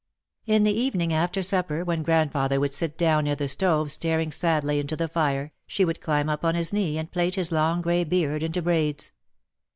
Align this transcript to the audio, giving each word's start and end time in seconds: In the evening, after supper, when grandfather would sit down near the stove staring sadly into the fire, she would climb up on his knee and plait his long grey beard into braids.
In 0.47 0.63
the 0.63 0.73
evening, 0.73 1.13
after 1.13 1.43
supper, 1.43 1.83
when 1.83 2.01
grandfather 2.01 2.59
would 2.59 2.73
sit 2.73 2.97
down 2.97 3.25
near 3.25 3.35
the 3.35 3.47
stove 3.47 3.91
staring 3.91 4.31
sadly 4.31 4.79
into 4.79 4.95
the 4.95 5.07
fire, 5.07 5.53
she 5.67 5.85
would 5.85 6.01
climb 6.01 6.27
up 6.27 6.43
on 6.43 6.55
his 6.55 6.73
knee 6.73 6.97
and 6.97 7.11
plait 7.11 7.35
his 7.35 7.51
long 7.51 7.83
grey 7.83 8.03
beard 8.03 8.41
into 8.41 8.63
braids. 8.63 9.11